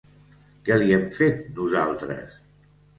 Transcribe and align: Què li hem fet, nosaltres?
Què 0.69 0.79
li 0.83 0.89
hem 0.97 1.05
fet, 1.19 1.47
nosaltres? 1.63 2.45